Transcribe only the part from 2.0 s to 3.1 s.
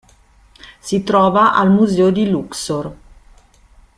di Luxor.